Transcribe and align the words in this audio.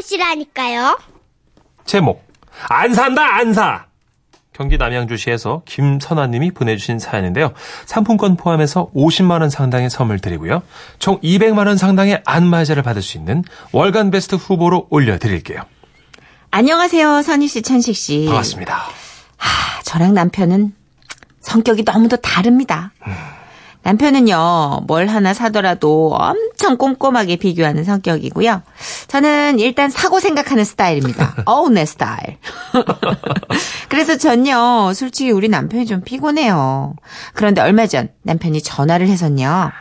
보시라니까요. 0.00 0.98
제목 1.84 2.24
안 2.68 2.94
산다 2.94 3.36
안 3.36 3.52
사. 3.52 3.86
경기 4.52 4.76
남양주시에서 4.76 5.62
김선아님이 5.64 6.50
보내주신 6.50 6.98
사연인데요. 6.98 7.52
상품권 7.86 8.36
포함해서 8.36 8.90
50만 8.94 9.40
원 9.40 9.48
상당의 9.48 9.88
선물 9.88 10.18
드리고요. 10.18 10.62
총 10.98 11.18
200만 11.20 11.66
원 11.66 11.78
상당의 11.78 12.22
안마자를 12.26 12.82
받을 12.82 13.00
수 13.00 13.16
있는 13.16 13.42
월간 13.72 14.10
베스트 14.10 14.34
후보로 14.34 14.88
올려드릴게요. 14.90 15.62
안녕하세요, 16.50 17.22
선희 17.22 17.48
씨, 17.48 17.62
천식 17.62 17.96
씨. 17.96 18.24
반갑습니다. 18.26 18.76
하, 19.38 19.82
저랑 19.84 20.12
남편은 20.12 20.74
성격이 21.40 21.84
너무도 21.84 22.16
다릅니다. 22.18 22.92
남편은요, 23.82 24.82
뭘 24.86 25.06
하나 25.06 25.32
사더라도 25.32 26.14
엄청 26.14 26.76
꼼꼼하게 26.76 27.36
비교하는 27.36 27.82
성격이고요. 27.84 28.62
저는 29.08 29.58
일단 29.58 29.88
사고 29.88 30.20
생각하는 30.20 30.64
스타일입니다. 30.64 31.34
어우, 31.46 31.70
내 31.70 31.86
스타일. 31.86 32.36
그래서 33.88 34.16
전요, 34.16 34.92
솔직히 34.92 35.30
우리 35.30 35.48
남편이 35.48 35.86
좀 35.86 36.02
피곤해요. 36.02 36.94
그런데 37.34 37.62
얼마 37.62 37.86
전 37.86 38.10
남편이 38.22 38.62
전화를 38.62 39.06
해서요. 39.08 39.72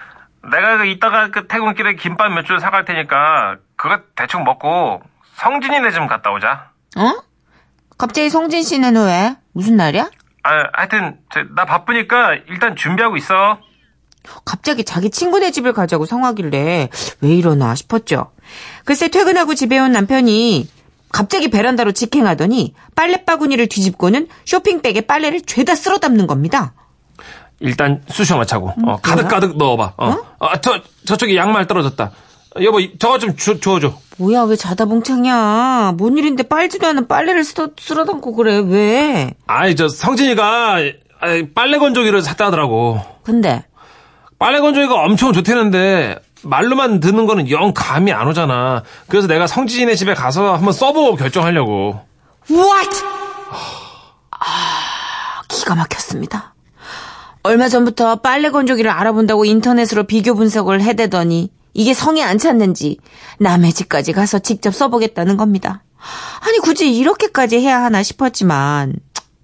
내가 0.51 0.77
그 0.77 0.85
이따가 0.85 1.29
그 1.29 1.47
퇴근길에 1.47 1.95
김밥 1.95 2.29
몇 2.31 2.45
줄 2.45 2.59
사갈 2.59 2.85
테니까 2.85 3.57
그거 3.75 3.99
대충 4.15 4.43
먹고 4.45 5.01
성진이네 5.35 5.91
좀 5.91 6.07
갔다 6.07 6.31
오자. 6.31 6.69
어? 6.97 7.13
갑자기 7.97 8.29
송진 8.29 8.63
씨는 8.63 8.95
왜? 8.95 9.35
무슨 9.53 9.75
날이야? 9.75 10.09
아, 10.43 10.49
하여튼 10.73 11.17
저, 11.33 11.41
나 11.53 11.65
바쁘니까 11.65 12.35
일단 12.47 12.75
준비하고 12.77 13.17
있어. 13.17 13.59
갑자기 14.45 14.83
자기 14.83 15.09
친구네 15.09 15.51
집을 15.51 15.73
가자고 15.73 16.05
성하길래 16.05 16.89
왜 17.21 17.29
이러나 17.35 17.75
싶었죠. 17.75 18.31
글쎄 18.85 19.07
퇴근하고 19.09 19.55
집에 19.55 19.77
온 19.79 19.91
남편이 19.91 20.67
갑자기 21.11 21.49
베란다로 21.49 21.91
직행하더니 21.91 22.73
빨래바구니를 22.95 23.67
뒤집고는 23.67 24.27
쇼핑백에 24.45 25.01
빨래를 25.01 25.41
죄다 25.41 25.75
쓸어 25.75 25.97
담는 25.97 26.27
겁니다. 26.27 26.73
일단 27.59 28.01
쑤셔 28.09 28.37
맞차고 28.37 28.71
어, 28.85 28.97
가득가득 29.01 29.57
넣어봐. 29.57 29.93
어. 29.97 30.15
아, 30.39 30.61
저 30.61 30.79
저쪽에 31.05 31.35
양말 31.35 31.67
떨어졌다. 31.67 32.11
여보 32.63 32.79
이- 32.79 32.97
저거 32.97 33.19
좀 33.19 33.35
주, 33.35 33.59
주워줘. 33.59 33.93
뭐야 34.17 34.43
왜 34.43 34.55
자다 34.55 34.85
봉창이야. 34.85 35.93
뭔 35.97 36.17
일인데 36.17 36.43
빨지도 36.43 36.87
않은 36.87 37.07
빨래를 37.07 37.43
쓸어, 37.43 37.69
쓸어 37.79 38.05
담고 38.05 38.33
그래 38.35 38.57
왜. 38.59 39.33
아이 39.47 39.75
저 39.75 39.87
성진이가 39.87 40.75
아이, 41.21 41.53
빨래 41.53 41.77
건조기를 41.79 42.21
샀다 42.21 42.45
하더라고. 42.47 43.01
근데 43.23 43.63
빨래 44.39 44.61
건조기가 44.61 44.95
엄청 44.95 45.33
좋다는데 45.33 46.17
말로만 46.43 47.01
듣는 47.01 47.25
거는 47.25 47.49
영 47.51 47.73
감이 47.73 48.13
안 48.13 48.27
오잖아. 48.27 48.83
그래서 49.07 49.27
내가 49.27 49.45
성진이네 49.45 49.95
집에 49.95 50.13
가서 50.13 50.53
한번 50.55 50.71
써보고 50.71 51.17
결정하려고. 51.17 52.01
What? 52.49 52.89
아, 54.31 55.41
기가 55.49 55.75
막혔습니다. 55.75 56.55
얼마 57.43 57.67
전부터 57.67 58.17
빨래 58.17 58.49
건조기를 58.49 58.89
알아본다고 58.89 59.45
인터넷으로 59.45 60.03
비교 60.03 60.33
분석을 60.35 60.81
해대더니 60.81 61.51
이게 61.73 61.93
성에 61.93 62.23
안 62.23 62.37
찼는지 62.37 62.97
남의 63.39 63.73
집까지 63.73 64.13
가서 64.13 64.39
직접 64.39 64.73
써보겠다는 64.73 65.37
겁니다. 65.37 65.83
아니 66.45 66.59
굳이 66.59 66.95
이렇게까지 66.95 67.59
해야 67.59 67.81
하나 67.83 68.03
싶었지만 68.03 68.95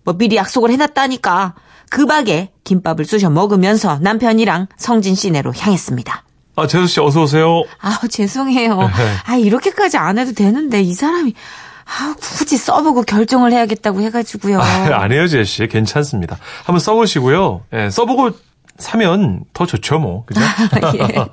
뭐 0.03 0.17
미리 0.17 0.35
약속을 0.37 0.71
해놨다니까 0.71 1.55
그 1.89 2.05
박에 2.05 2.51
김밥을 2.63 3.05
쑤셔 3.05 3.29
먹으면서 3.29 3.99
남편이랑 4.01 4.67
성진 4.77 5.15
씨네로 5.15 5.53
향했습니다. 5.57 6.23
아 6.57 6.67
재수 6.67 6.87
씨 6.87 6.99
어서 7.01 7.23
오세요. 7.23 7.63
아우 7.79 8.07
죄송해요. 8.09 8.89
아 9.25 9.35
이렇게까지 9.35 9.97
안 9.97 10.17
해도 10.17 10.33
되는데 10.33 10.81
이 10.81 10.93
사람이 10.93 11.33
아 11.85 12.15
굳이 12.19 12.57
써보고 12.57 13.03
결정을 13.03 13.51
해야겠다고 13.51 14.01
해가지고요. 14.01 14.59
안 14.61 15.11
해요 15.11 15.27
재수 15.27 15.51
씨 15.51 15.67
괜찮습니다. 15.67 16.37
한번 16.63 16.79
써보시고요. 16.79 17.63
예, 17.73 17.89
써보고 17.89 18.31
사면 18.77 19.43
더 19.53 19.65
좋죠 19.65 19.99
뭐. 19.99 20.25
그죠? 20.25 20.41
예. 20.99 21.25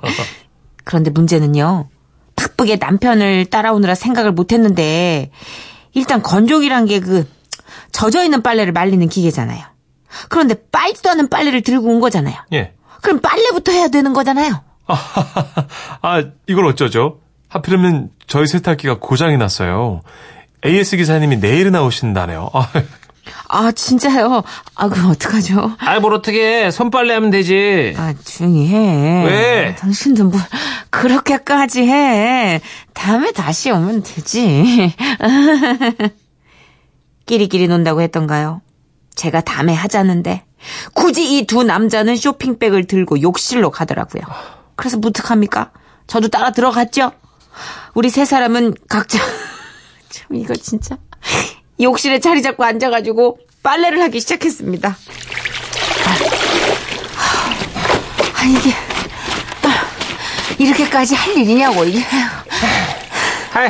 그런데 0.83 1.09
문제는요. 1.09 1.87
바쁘게 2.35 2.77
남편을 2.77 3.45
따라오느라 3.45 3.95
생각을 3.95 4.31
못했는데 4.31 5.31
일단 5.93 6.21
건조기란 6.21 6.85
게 6.85 6.99
그 6.99 7.27
젖어 7.91 8.23
있는 8.23 8.41
빨래를 8.41 8.73
말리는 8.73 9.07
기계잖아요. 9.07 9.63
그런데 10.29 10.55
빨지도 10.71 11.09
않은 11.11 11.29
빨래를 11.29 11.61
들고 11.61 11.87
온 11.87 11.99
거잖아요. 11.99 12.35
예. 12.53 12.73
그럼 13.01 13.19
빨래부터 13.19 13.71
해야 13.71 13.87
되는 13.89 14.13
거잖아요. 14.13 14.61
아, 16.01 16.23
이걸 16.47 16.65
어쩌죠? 16.65 17.19
하필이면 17.49 18.09
저희 18.27 18.47
세탁기가 18.47 18.99
고장이 18.99 19.37
났어요. 19.37 20.01
AS 20.65 20.97
기사님이 20.97 21.37
내일은 21.37 21.73
나오신다네요. 21.73 22.49
아, 22.53 22.69
아 23.49 23.71
진짜요? 23.71 24.43
아 24.75 24.89
그럼 24.89 25.11
어떡하죠? 25.11 25.75
아이, 25.79 25.99
뭘 25.99 26.13
어떻게 26.13 26.71
손빨래 26.71 27.13
하면 27.13 27.31
되지. 27.31 27.93
아, 27.97 28.13
조용히 28.23 28.67
해. 28.67 29.25
왜? 29.25 29.75
당신도 29.75 30.25
뭘 30.25 30.41
그렇게까지 30.89 31.83
해. 31.83 32.61
다음에 32.93 33.31
다시 33.31 33.71
오면 33.71 34.03
되지. 34.03 34.93
끼리끼리 37.25 37.67
논다고 37.67 38.01
했던가요? 38.01 38.61
제가 39.15 39.41
다음에 39.41 39.73
하자는데 39.73 40.43
굳이 40.93 41.37
이 41.37 41.45
두 41.45 41.63
남자는 41.63 42.15
쇼핑백을 42.15 42.85
들고 42.87 43.21
욕실로 43.21 43.69
가더라고요. 43.71 44.23
그래서 44.75 44.97
무특합니까? 44.97 45.71
저도 46.07 46.29
따라 46.29 46.51
들어갔죠. 46.51 47.11
우리 47.93 48.09
세 48.09 48.25
사람은 48.25 48.73
각자 48.89 49.19
참 50.09 50.35
이거 50.35 50.55
진짜 50.55 50.97
욕실에 51.81 52.19
자리 52.19 52.41
잡고 52.41 52.63
앉아가지고 52.63 53.39
빨래를 53.61 54.01
하기 54.03 54.19
시작했습니다. 54.19 54.97
아, 58.35 58.43
이게, 58.45 58.71
아, 59.63 59.85
이렇게까지 60.57 61.15
할 61.15 61.37
일이냐고, 61.37 61.85
이게. 61.85 62.03
아이, 63.53 63.69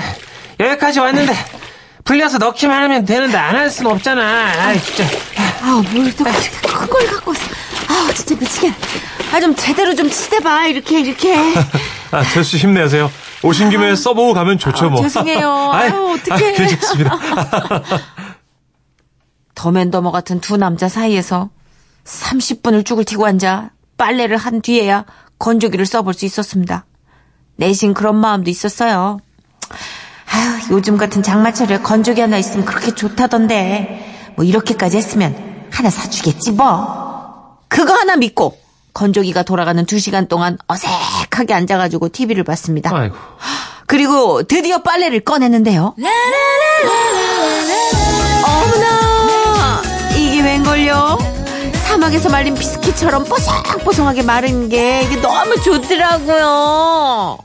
여기까지 0.60 1.00
왔는데, 1.00 1.34
풀려서 2.04 2.38
넣기만 2.38 2.84
하면 2.84 3.06
되는데, 3.06 3.38
안 3.38 3.56
할 3.56 3.70
수는 3.70 3.92
없잖아. 3.92 4.22
아이, 4.68 4.82
진짜. 4.82 5.04
아, 5.62 5.82
뭘또 5.94 6.24
이렇게 6.24 6.50
큰걸 6.68 7.06
갖고 7.08 7.32
왔어. 7.32 7.42
아, 7.88 8.14
진짜 8.14 8.36
미치겠네. 8.36 8.76
아, 9.34 9.40
좀 9.40 9.56
제대로 9.56 9.96
좀 9.96 10.10
치대봐, 10.10 10.68
이렇게, 10.68 11.00
이렇게. 11.02 11.36
아, 12.12 12.24
씨 12.44 12.58
힘내세요. 12.58 13.10
오신 13.42 13.70
김에 13.70 13.96
써보고 13.96 14.34
가면 14.34 14.58
좋죠, 14.58 14.86
아, 14.88 14.90
뭐. 14.90 15.02
죄송해요. 15.02 15.50
아유, 15.74 16.18
어떡해. 16.20 16.34
아, 16.34 16.54
괜찮습니다. 16.58 17.20
더맨더머 19.56 20.12
같은 20.12 20.40
두 20.42 20.58
남자 20.58 20.90
사이에서 20.90 21.50
30분을 22.06 22.86
쭉을 22.86 23.06
튀고 23.06 23.26
앉아 23.26 23.70
빨래를 23.98 24.36
한 24.38 24.62
뒤에야 24.62 25.06
건조기를 25.40 25.86
써볼 25.86 26.14
수 26.14 26.26
있었습니다. 26.26 26.86
내심 27.56 27.94
그런 27.94 28.16
마음도 28.16 28.50
있었어요. 28.50 29.20
아유, 30.34 30.60
요즘 30.72 30.98
같은 30.98 31.22
장마철에 31.24 31.80
건조기 31.80 32.20
하나 32.22 32.38
있으면 32.38 32.66
그렇게 32.66 32.94
좋다던데. 32.96 34.34
뭐 34.36 34.44
이렇게까지 34.44 34.98
했으면 34.98 35.36
하나 35.72 35.90
사주겠지 35.90 36.52
뭐. 36.52 37.58
그거 37.68 37.94
하나 37.94 38.16
믿고 38.16 38.58
건조기가 38.94 39.44
돌아가는 39.44 39.86
두 39.86 40.00
시간 40.00 40.28
동안 40.28 40.58
어색하게 40.68 41.54
앉아가지고 41.54 42.10
TV를 42.10 42.44
봤습니다. 42.44 42.96
아이고. 42.96 43.16
그리고 43.88 44.44
드디어 44.44 44.82
빨래를 44.82 45.20
꺼냈는데요. 45.22 45.96
어머나! 48.46 49.82
이게 50.18 50.42
웬걸요? 50.42 51.18
사막에서 51.86 52.30
말린 52.30 52.56
비스킷처럼 52.56 53.26
뽀송뽀송하게 53.26 54.24
마른 54.24 54.70
게 54.70 55.04
이게 55.04 55.22
너무 55.22 55.56
좋더라고요. 55.62 57.38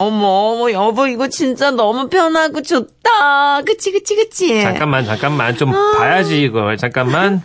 어머, 0.00 0.26
어머, 0.26 0.70
여보, 0.70 1.08
이거 1.08 1.26
진짜 1.28 1.72
너무 1.72 2.08
편하고 2.08 2.62
좋다. 2.62 3.62
그치, 3.66 3.90
그치, 3.90 4.14
그치? 4.14 4.62
잠깐만, 4.62 5.04
잠깐만. 5.04 5.56
좀 5.56 5.72
봐야지, 5.72 6.40
이걸. 6.42 6.76
잠깐만. 6.76 7.42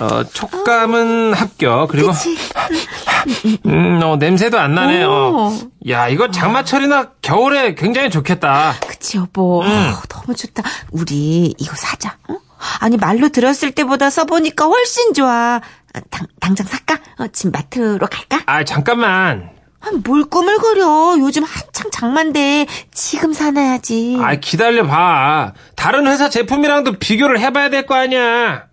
어, 0.00 0.22
촉감은 0.24 1.32
합격. 1.32 1.88
그리고, 1.88 2.12
그치. 2.12 2.36
음, 3.64 4.00
어, 4.02 4.16
냄새도 4.16 4.58
안 4.58 4.74
나네. 4.74 5.04
어. 5.04 5.10
오. 5.10 5.88
야, 5.88 6.08
이거 6.08 6.30
장마철이나 6.30 7.12
겨울에 7.22 7.74
굉장히 7.74 8.10
좋겠다. 8.10 8.74
그치, 8.86 9.16
여보. 9.16 9.62
음. 9.62 9.66
어우, 9.66 10.02
너무 10.08 10.34
좋다. 10.36 10.62
우리 10.92 11.54
이거 11.56 11.74
사자. 11.76 12.18
어? 12.28 12.36
아니, 12.80 12.98
말로 12.98 13.30
들었을 13.30 13.70
때보다 13.72 14.10
써보니까 14.10 14.66
훨씬 14.66 15.14
좋아. 15.14 15.56
어, 15.56 16.00
당, 16.10 16.26
당장 16.40 16.66
살까? 16.66 16.98
어, 17.20 17.26
지금 17.32 17.52
마트로 17.52 18.06
갈까? 18.06 18.42
아, 18.44 18.64
잠깐만. 18.64 19.55
아, 19.86 19.90
뭘 20.04 20.24
꾸물거려. 20.24 21.16
요즘 21.20 21.44
한창 21.44 21.90
장만데 21.92 22.66
지금 22.92 23.32
사놔야지. 23.32 24.18
아, 24.20 24.34
기다려봐. 24.34 25.52
다른 25.76 26.06
회사 26.06 26.28
제품이랑도 26.28 26.94
비교를 26.98 27.38
해봐야 27.40 27.70
될 27.70 27.86
거 27.86 27.94
아니야. 27.94 28.64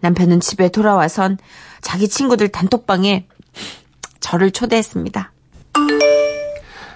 남편은 0.00 0.40
집에 0.40 0.68
돌아와선 0.70 1.36
자기 1.80 2.08
친구들 2.08 2.48
단톡방에 2.48 3.26
저를 4.20 4.50
초대했습니다. 4.52 5.32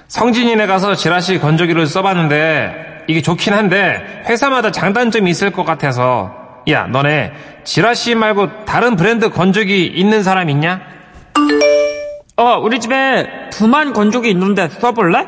성진이네 0.08 0.66
가서 0.66 0.94
지라시 0.94 1.38
건조기를 1.40 1.86
써봤는데 1.86 3.04
이게 3.08 3.20
좋긴 3.20 3.52
한데 3.52 4.22
회사마다 4.26 4.70
장단점이 4.70 5.28
있을 5.30 5.50
것 5.50 5.64
같아서 5.64 6.32
야 6.68 6.86
너네 6.86 7.32
지라시 7.64 8.14
말고 8.14 8.64
다른 8.64 8.96
브랜드 8.96 9.28
건조기 9.30 9.86
있는 9.86 10.22
사람 10.22 10.48
있냐? 10.50 10.80
어, 12.36 12.58
우리 12.58 12.80
집에 12.80 13.48
두만 13.50 13.92
건조기 13.92 14.28
있는데 14.30 14.68
써볼래? 14.68 15.26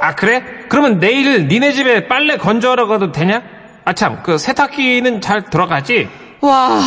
아 0.00 0.14
그래? 0.16 0.42
그러면 0.68 0.98
내일 0.98 1.46
니네 1.46 1.72
집에 1.72 2.08
빨래 2.08 2.36
건조하러 2.36 2.86
가도 2.88 3.12
되냐? 3.12 3.42
아 3.84 3.92
참 3.94 4.22
그 4.22 4.36
세탁기는 4.38 5.20
잘 5.20 5.48
들어가지? 5.48 6.08
와, 6.40 6.80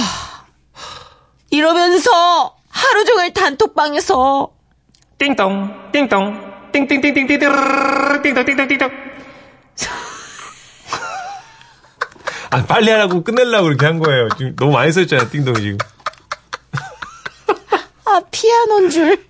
이러면서 1.49 2.55
하루 2.69 3.05
종일 3.05 3.33
단톡방에서 3.33 4.49
띵동 5.17 5.91
띵동 5.93 6.53
띵띵띵띵띵 6.73 7.27
띵동 7.27 8.21
띵동 8.45 8.67
띵동 8.67 8.89
아 12.51 12.63
빨리 12.65 12.91
하라고 12.91 13.23
끝내려고 13.23 13.63
그렇게 13.65 13.85
한 13.85 13.99
거예요 13.99 14.27
지금 14.37 14.55
너무 14.57 14.73
많이 14.73 14.91
써있잖아요 14.91 15.29
띵동이 15.29 15.61
지금 15.61 15.77
아, 18.15 18.21
피아노인 18.31 18.89
줄. 18.89 19.25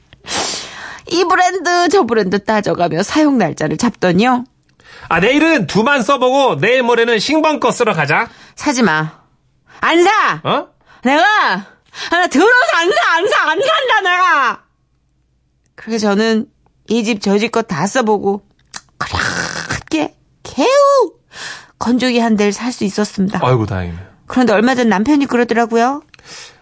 이 1.12 1.24
브랜드 1.26 1.90
저 1.90 2.04
브랜드 2.04 2.44
따져가며 2.44 3.04
사용 3.04 3.38
날짜를 3.38 3.78
잡더니요. 3.78 4.44
아 5.10 5.20
내일은 5.20 5.68
두만 5.68 6.02
써보고 6.02 6.58
내일 6.60 6.82
모레는 6.84 7.20
신번 7.20 7.60
거 7.60 7.72
쓰러 7.72 7.94
가자 7.94 8.28
사지 8.56 8.82
마. 8.84 9.20
안 9.82 10.04
사! 10.04 10.42
어? 10.44 10.68
내가 11.04 11.24
아, 12.12 12.28
들어서 12.28 12.50
안 12.76 12.90
사, 12.92 13.16
안 13.18 13.28
사, 13.28 13.42
안 13.52 13.60
산다, 13.62 14.02
내가! 14.02 14.64
그렇게 15.76 15.98
저는 16.00 16.48
이 16.90 17.04
집 17.04 17.20
저 17.22 17.38
집 17.38 17.52
거 17.52 17.62
다 17.62 17.86
써보고 17.88 18.42
그렇게 18.98 20.16
개우 20.44 20.66
건조기 21.78 22.20
한 22.20 22.36
대를 22.36 22.52
살 22.54 22.72
수 22.72 22.84
있었습니다. 22.84 23.40
아이고 23.44 23.66
다행이네 23.66 23.98
그런데 24.28 24.54
얼마 24.54 24.74
전 24.76 24.90
남편이 24.90 25.26
그러더라고요. 25.28 26.02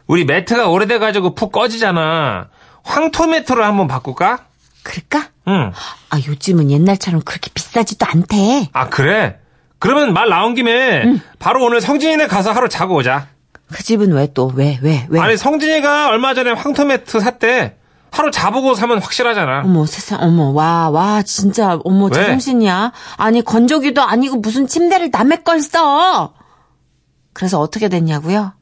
우리 0.08 0.26
매트가 0.26 0.68
오래돼가지고 0.68 1.36
푹 1.36 1.52
꺼지잖아 1.52 2.48
황토 2.84 3.28
매트로 3.28 3.64
한번 3.64 3.88
바꿀까? 3.88 4.46
그럴까? 4.84 5.30
응. 5.48 5.72
아, 6.10 6.20
요즘은 6.28 6.70
옛날처럼 6.72 7.22
그렇게 7.22 7.50
비싸지도 7.54 8.06
않대. 8.06 8.70
아 8.74 8.90
그래? 8.90 9.40
그러면 9.80 10.14
말 10.14 10.30
나온 10.30 10.56
김에 10.56 11.04
바로 11.40 11.64
오늘 11.66 11.82
성진이네 11.82 12.28
가서 12.28 12.52
하루 12.52 12.70
자고 12.70 12.96
오자 12.96 13.28
그 13.72 13.84
집은 13.84 14.12
왜 14.14 14.30
또, 14.34 14.52
왜, 14.56 14.80
왜, 14.82 15.06
왜? 15.10 15.20
아니 15.20 15.36
성진이가 15.36 16.10
얼마 16.10 16.34
전에 16.34 16.52
황토 16.52 16.86
매트 16.86 17.20
샀대 17.20 17.76
하루 18.12 18.30
자보고 18.30 18.76
사면 18.76 19.00
확실하잖아 19.00 19.62
어머, 19.66 19.86
세상, 19.86 20.22
어머, 20.22 20.52
와, 20.52 20.90
와, 20.90 21.24
진짜, 21.24 21.80
어머, 21.84 22.06
왜? 22.06 22.12
제정신이야. 22.12 22.92
아니, 23.18 23.42
건조기도 23.44 24.04
아니고 24.04 24.38
무슨 24.38 24.68
침대를 24.68 25.10
남의 25.12 25.44
걸 25.44 25.62
써! 25.62 26.34
그래서 27.34 27.60
어떻게 27.60 27.90
됐냐고요? 27.90 28.54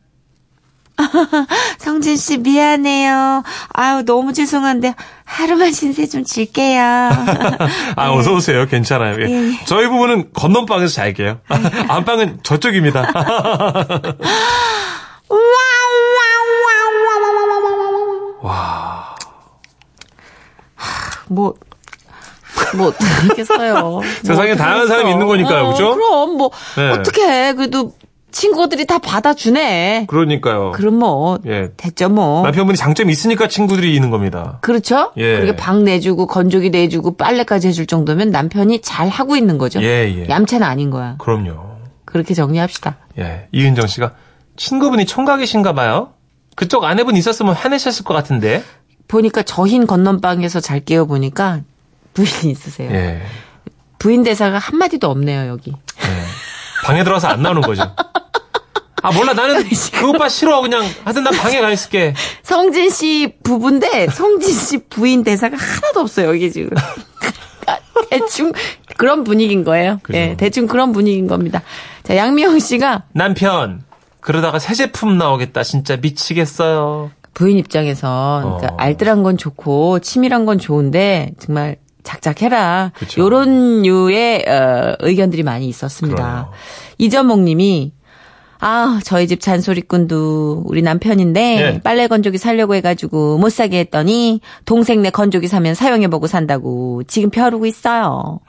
성진 1.80 2.18
씨, 2.18 2.38
미안해요. 2.38 3.44
아유, 3.74 4.04
너무 4.06 4.34
죄송한데, 4.34 4.94
하루만 5.26 5.72
신세 5.72 6.08
좀 6.08 6.24
질게요. 6.24 6.82
아, 7.96 8.12
어서 8.12 8.34
오세요. 8.34 8.68
괜찮아요. 8.68 9.16
예. 9.22 9.30
예, 9.30 9.50
예. 9.50 9.66
저희 9.66 9.88
부부는 9.88 10.32
건넌방에서 10.34 10.94
잘게요. 10.94 11.40
안방은 11.90 12.40
저쪽입니다. 12.44 13.12
와. 18.42 19.16
뭐, 21.30 21.54
뭐, 22.76 22.88
어떡하겠어요. 22.88 24.02
세상에 24.24 24.48
뭐 24.50 24.56
다양한. 24.58 24.88
사람이 24.88 25.12
있는 25.12 25.28
거니까요, 25.28 25.64
어, 25.68 25.72
그죠? 25.72 25.96
그럼, 25.96 26.38
뭐, 26.38 26.52
네. 26.76 26.90
어떡해. 26.90 27.54
그래도 27.54 27.94
친구들이 28.32 28.86
다 28.86 29.00
받아주네. 29.00 30.06
그러니까요. 30.08 30.72
그럼 30.72 30.96
뭐, 31.00 31.38
예. 31.46 31.72
됐죠, 31.78 32.10
뭐. 32.10 32.44
남편분이 32.44 32.78
장점이 32.78 33.12
있으니까 33.12 33.48
친구들이 33.48 33.94
있는 33.96 34.10
겁니다. 34.10 34.60
그렇죠? 34.62 35.12
예. 35.18 35.36
그렇게 35.36 35.56
방 35.56 35.84
내주고 35.84 36.28
건조기 36.28 36.70
내주고 36.70 37.16
빨래까지 37.18 37.68
해줄 37.70 37.86
정도면 37.86 38.30
남편이 38.32 38.82
잘 38.82 39.10
하고 39.10 39.36
있는 39.36 39.58
거죠. 39.58 39.82
예, 39.82 40.14
예. 40.16 40.28
얌체는 40.30 40.66
아닌 40.66 40.90
거야. 40.90 41.16
그럼요. 41.18 41.72
그렇게 42.06 42.34
정리합시다. 42.34 42.98
예. 43.20 43.48
이은정 43.52 43.88
씨가 43.88 44.14
친구분이 44.58 45.06
총각이신가 45.06 45.74
봐요. 45.74 46.10
그쪽 46.56 46.84
아내분 46.84 47.16
있었으면 47.16 47.54
화내셨을 47.54 48.04
것 48.04 48.14
같은데. 48.14 48.64
보니까 49.08 49.44
저 49.44 49.66
흰 49.66 49.88
건넌방에서 49.88 50.60
잘 50.60 50.80
깨어 50.80 51.06
보니까 51.06 51.62
부인이 52.14 52.52
있으세요. 52.52 52.92
예. 52.92 53.22
부인 54.00 54.24
대사가 54.24 54.58
한마디도 54.58 55.10
없네요, 55.10 55.48
여기. 55.48 55.74
예. 56.84 56.88
방에 56.88 57.04
들어와서 57.04 57.28
안 57.28 57.42
나오는 57.42 57.62
거죠. 57.62 57.84
아 59.04 59.12
몰라 59.12 59.34
나는 59.34 59.64
그 59.94 60.10
오빠 60.10 60.30
싫어 60.30 60.62
그냥 60.62 60.84
하여튼 61.04 61.24
난 61.24 61.34
방에 61.34 61.60
가 61.60 61.72
있을게. 61.72 62.14
성진 62.44 62.90
씨 62.90 63.36
부부인데 63.44 64.08
성진 64.08 64.54
씨 64.54 64.78
부인 64.90 65.24
대사가 65.24 65.58
하나도 65.58 66.02
없어요, 66.02 66.30
여기 66.30 66.52
지금. 66.52 66.70
대충 68.10 68.52
그런 68.98 69.24
분위기인 69.24 69.64
거예요. 69.64 70.00
그죠. 70.04 70.18
예, 70.18 70.36
대충 70.38 70.68
그런 70.68 70.92
분위기인 70.92 71.28
겁니다. 71.28 71.62
자, 72.04 72.16
양미영 72.16 72.60
씨가 72.60 73.04
남편 73.14 73.84
그러다가 74.20 74.60
새 74.60 74.74
제품 74.74 75.18
나오겠다 75.18 75.64
진짜 75.64 75.98
미치겠어요. 75.98 77.12
부인 77.34 77.58
입장에서 77.58 78.42
그러니까 78.44 78.74
어. 78.74 78.78
알뜰한 78.78 79.24
건 79.24 79.38
좋고 79.38 80.00
치밀한 80.00 80.46
건 80.46 80.60
좋은데 80.60 81.32
정말 81.40 81.78
작작해라. 82.04 82.92
요런 83.18 83.82
류의 83.84 84.46
어, 84.48 84.96
의견들이 85.00 85.44
많이 85.44 85.68
있었습니다. 85.68 86.16
그래요. 86.16 86.52
이전목 86.98 87.40
님이 87.42 87.94
아, 88.64 89.00
저희 89.04 89.28
집 89.28 89.42
잔소리꾼도 89.42 90.64
우리 90.68 90.84
남편인데 90.84 91.42
예. 91.60 91.82
빨래 91.84 92.08
건조기 92.08 92.38
사려고 92.38 92.76
해가지고 92.76 93.40
못 93.40 93.52
사게 93.52 93.80
했더니 93.80 94.40
동생네 94.66 95.10
건조기 95.10 95.48
사면 95.48 95.74
사용해보고 95.74 96.28
산다고 96.28 97.02
지금 97.08 97.32
벼르고 97.32 97.66
있어요. 97.66 98.40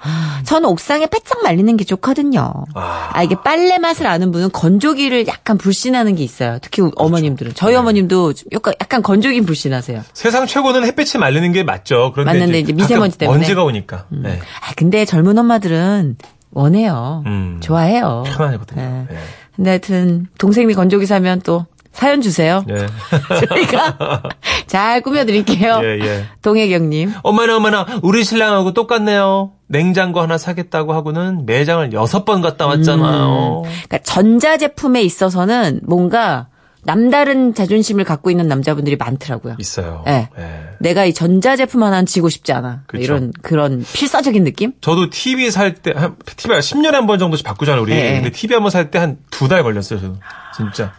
저는 0.44 0.68
옥상에 0.68 1.06
바짝 1.06 1.42
말리는 1.42 1.74
게 1.78 1.84
좋거든요. 1.84 2.52
아. 2.74 3.10
아, 3.12 3.22
이게 3.22 3.36
빨래 3.42 3.78
맛을 3.78 4.06
아는 4.06 4.32
분은 4.32 4.50
건조기를 4.52 5.26
약간 5.28 5.56
불신하는 5.56 6.14
게 6.14 6.22
있어요. 6.22 6.58
특히 6.60 6.82
그렇죠. 6.82 6.94
어머님들은. 6.98 7.52
네. 7.52 7.56
저희 7.56 7.74
어머님도 7.74 8.34
좀 8.34 8.48
약간, 8.52 8.74
약간 8.82 9.02
건조기 9.02 9.40
불신하세요. 9.42 10.02
세상 10.12 10.46
최고는 10.46 10.84
햇빛이 10.84 11.18
말리는 11.18 11.52
게 11.52 11.62
맞죠. 11.62 12.12
그런데 12.12 12.32
맞는데 12.38 12.58
이제 12.60 12.72
미세먼지 12.74 13.16
때문에. 13.16 13.38
먼지가 13.38 13.64
오니까 13.64 14.04
네. 14.10 14.38
아, 14.60 14.72
근데 14.76 15.06
젊은 15.06 15.38
엄마들은 15.38 16.16
원해요. 16.50 17.22
음. 17.24 17.58
좋아해요. 17.62 18.24
편하거든요. 18.26 19.06
네. 19.08 19.18
네. 19.52 19.56
근데 19.56 19.70
하여튼 19.70 20.26
동생이 20.38 20.72
건조기 20.74 21.06
사면 21.06 21.40
또 21.42 21.66
사연 21.92 22.22
주세요. 22.22 22.64
예. 22.70 22.86
저희가 23.48 24.22
잘 24.66 25.02
꾸며드릴게요. 25.02 25.80
예, 25.82 25.98
예. 26.00 26.24
동혜경님. 26.40 27.12
어머나 27.22 27.56
어머나 27.56 27.86
우리 28.02 28.24
신랑하고 28.24 28.72
똑같네요. 28.72 29.52
냉장고 29.66 30.20
하나 30.20 30.38
사겠다고 30.38 30.94
하고는 30.94 31.44
매장을 31.46 31.92
여섯 31.92 32.24
번 32.24 32.40
갔다 32.40 32.66
왔잖아요. 32.66 33.62
그러니까 33.64 33.98
전자제품에 33.98 35.02
있어서는 35.02 35.80
뭔가 35.84 36.48
남다른 36.84 37.54
자존심을 37.54 38.04
갖고 38.04 38.30
있는 38.30 38.48
남자분들이 38.48 38.96
많더라고요. 38.96 39.56
있어요. 39.58 40.02
예. 40.08 40.28
예. 40.38 40.62
내가 40.80 41.04
이 41.04 41.14
전자제품 41.14 41.82
하나는 41.82 42.06
지고 42.06 42.28
싶지 42.28 42.52
않아. 42.52 42.82
그쵸. 42.88 43.02
이런 43.02 43.32
그런 43.42 43.84
필사적인 43.92 44.42
느낌? 44.42 44.72
저도 44.80 45.08
TV 45.10 45.50
살 45.52 45.74
때, 45.74 45.92
한, 45.94 46.16
TV가 46.36 46.58
10년에 46.60 46.92
한 46.92 47.06
번 47.06 47.18
정도씩 47.20 47.46
바꾸잖아요, 47.46 47.82
우리. 47.82 47.92
예. 47.92 48.14
근데 48.14 48.30
TV 48.30 48.54
한 48.56 48.62
번 48.64 48.70
살 48.70 48.90
때 48.90 48.98
한 48.98 49.18
두 49.30 49.46
달 49.48 49.62
걸렸어요, 49.62 50.00
저도. 50.00 50.16
진짜. 50.56 50.92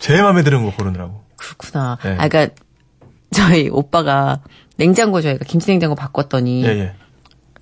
제일 0.00 0.22
마음에 0.22 0.42
드는 0.42 0.64
거 0.64 0.72
고르느라고. 0.76 1.22
그렇구나. 1.36 1.98
예. 2.04 2.16
아, 2.18 2.26
그러니까 2.28 2.54
저희 3.30 3.68
오빠가 3.68 4.40
냉장고 4.76 5.20
저희가 5.20 5.44
김치 5.46 5.68
냉장고 5.70 5.94
바꿨더니 5.94 6.64
예, 6.64 6.68
예. 6.68 6.94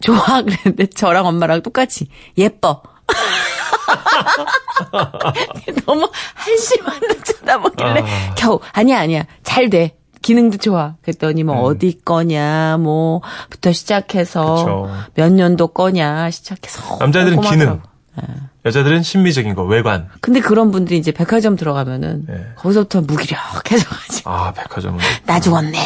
좋아 0.00 0.40
그랬는데 0.42 0.86
저랑 0.86 1.26
엄마랑 1.26 1.60
똑같이 1.62 2.08
예뻐. 2.38 2.82
너무 5.86 6.08
한심한데 6.34 7.22
쳐다보길래 7.22 8.00
아. 8.00 8.34
겨우 8.36 8.60
아니야 8.72 9.00
아니야 9.00 9.24
잘 9.42 9.70
돼. 9.70 9.96
기능도 10.22 10.58
좋아. 10.58 10.96
그랬더니 11.02 11.44
뭐 11.44 11.62
어디 11.62 11.98
거냐 12.04 12.76
뭐부터 12.78 13.72
시작해서 13.72 14.54
그쵸. 14.54 14.90
몇 15.14 15.32
년도 15.32 15.68
거냐 15.68 16.30
시작해서 16.30 16.98
남자들은 16.98 17.36
꼼꼼하더라고. 17.36 17.80
기능. 18.16 18.49
여자들은 18.64 19.02
신미적인 19.02 19.54
거, 19.54 19.64
외관. 19.64 20.08
근데 20.20 20.40
그런 20.40 20.70
분들이 20.70 20.98
이제 20.98 21.12
백화점 21.12 21.56
들어가면은 21.56 22.24
네. 22.28 22.46
거기서부터 22.56 23.00
무기력해져가지고 23.00 24.30
아, 24.30 24.52
백화점은. 24.52 24.98
나 25.24 25.40
죽었네. 25.40 25.78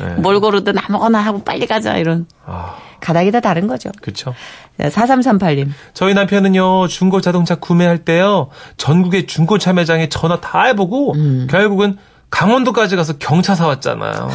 네. 0.00 0.14
뭘 0.16 0.40
고르든 0.40 0.74
아무거나 0.76 1.20
하고 1.20 1.42
빨리 1.44 1.66
가자 1.66 1.96
이런 1.96 2.26
아, 2.44 2.76
가닥이 3.00 3.30
다 3.30 3.40
다른 3.40 3.68
거죠. 3.68 3.90
그쵸. 4.02 4.34
4338님. 4.78 5.70
저희 5.94 6.14
남편은요, 6.14 6.88
중고 6.88 7.20
자동차 7.20 7.54
구매할 7.54 8.04
때요, 8.04 8.48
전국의 8.76 9.26
중고차 9.26 9.72
매장에 9.72 10.08
전화 10.08 10.40
다 10.40 10.64
해보고, 10.64 11.14
음. 11.14 11.46
결국은 11.48 11.96
강원도까지 12.30 12.96
가서 12.96 13.14
경차 13.18 13.54
사왔잖아요. 13.54 14.28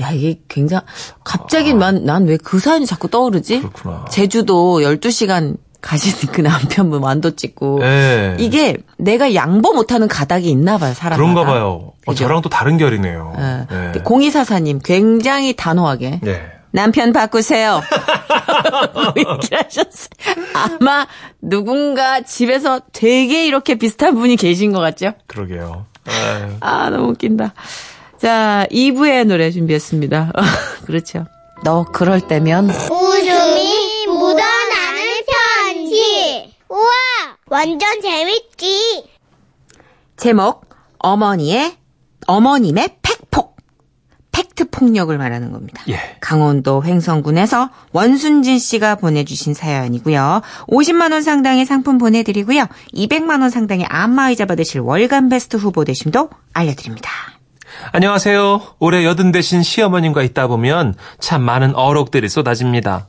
야, 0.00 0.10
이게 0.10 0.40
굉장히, 0.48 0.84
갑자기 1.24 1.74
난, 1.74 2.04
난왜 2.04 2.38
그 2.44 2.58
사연이 2.58 2.86
자꾸 2.86 3.08
떠오르지? 3.08 3.60
그렇구나. 3.60 4.04
제주도 4.10 4.80
12시간 4.80 5.56
가시는 5.80 6.32
그 6.32 6.40
남편분 6.40 7.02
완도 7.02 7.36
찍고. 7.36 7.80
예. 7.82 8.36
이게 8.38 8.76
내가 8.96 9.34
양보 9.34 9.72
못하는 9.72 10.08
가닥이 10.08 10.48
있나 10.48 10.78
봐요, 10.78 10.94
사람. 10.94 11.18
그런가 11.18 11.44
봐요. 11.44 11.92
어? 12.06 12.14
저랑 12.14 12.42
또 12.42 12.48
다른 12.48 12.78
결이네요. 12.78 13.34
예. 13.38 13.92
네. 13.92 14.00
공이사사님 14.04 14.80
굉장히 14.84 15.54
단호하게. 15.54 16.20
네. 16.22 16.52
남편 16.70 17.12
바꾸세요. 17.12 17.80
이렇게 19.16 19.56
하셨어요. 19.56 20.46
아마 20.54 21.06
누군가 21.40 22.20
집에서 22.20 22.80
되게 22.92 23.46
이렇게 23.46 23.76
비슷한 23.76 24.14
분이 24.14 24.36
계신 24.36 24.72
것 24.72 24.80
같죠? 24.80 25.12
그러게요. 25.26 25.86
아, 26.60 26.90
너무 26.90 27.10
웃긴다. 27.10 27.54
자, 28.20 28.66
2부의 28.70 29.26
노래 29.26 29.50
준비했습니다. 29.50 30.32
그렇죠. 30.86 31.26
너 31.64 31.84
그럴 31.84 32.20
때면 32.20 32.68
웃음이 32.70 34.06
묻어나는 34.06 35.22
편지. 35.26 36.54
우와, 36.68 37.36
완전 37.50 38.00
재밌지. 38.00 39.04
제목 40.16 40.68
어머니의 40.98 41.76
어머님의 42.26 42.98
팩폭 43.02 43.56
팩트 44.32 44.70
폭력을 44.70 45.16
말하는 45.16 45.52
겁니다. 45.52 45.82
예. 45.88 45.98
강원도 46.20 46.84
횡성군에서 46.84 47.70
원순진 47.92 48.58
씨가 48.58 48.96
보내주신 48.96 49.54
사연이고요. 49.54 50.42
50만 50.68 51.12
원 51.12 51.22
상당의 51.22 51.64
상품 51.64 51.98
보내드리고요. 51.98 52.66
200만 52.94 53.40
원 53.40 53.50
상당의 53.50 53.86
안마의자 53.88 54.44
받으실 54.46 54.80
월간 54.80 55.28
베스트 55.28 55.56
후보 55.56 55.84
되심도 55.84 56.30
알려드립니다. 56.52 57.10
안녕하세요. 57.92 58.76
올해 58.80 59.04
여든 59.04 59.32
되신 59.32 59.62
시어머님과 59.62 60.22
있다 60.22 60.46
보면 60.48 60.94
참 61.20 61.42
많은 61.42 61.74
어록들이 61.74 62.28
쏟아집니다. 62.28 63.08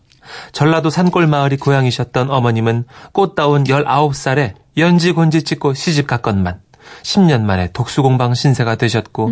전라도 0.52 0.90
산골 0.90 1.28
마을이 1.28 1.58
고향이셨던 1.58 2.30
어머님은 2.30 2.86
꽃다운 3.12 3.64
19살에 3.64 4.54
연지곤지 4.78 5.44
찍고 5.44 5.74
시집 5.74 6.08
갔건만 6.08 6.62
10년 7.04 7.42
만에 7.42 7.72
독수공방 7.72 8.34
신세가 8.34 8.76
되셨고 8.76 9.30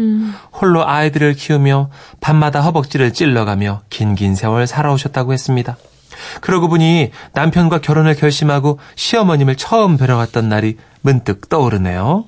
홀로 0.54 0.88
아이들을 0.88 1.34
키우며 1.34 1.90
밤마다 2.22 2.62
허벅지를 2.62 3.14
찔러가며 3.14 3.82
긴긴 3.90 4.36
세월 4.36 4.68
살아오셨다고 4.68 5.34
했습니다. 5.34 5.78
그러고 6.42 6.68
보니 6.68 7.12
남편과 7.34 7.82
결혼을 7.82 8.16
결심하고 8.16 8.80
시어머님을 8.96 9.56
처음 9.56 9.98
뵈러 9.98 10.18
갔던 10.18 10.50
날이 10.50 10.78
문득 11.02 11.50
떠오르네요. 11.50 12.26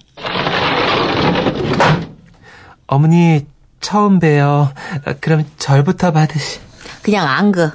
어머니 2.87 3.45
처음 3.81 4.19
뵈요. 4.19 4.71
어, 5.05 5.13
그럼 5.21 5.45
절부터 5.57 6.11
받으시. 6.11 6.59
그냥 7.01 7.27
안그 7.27 7.71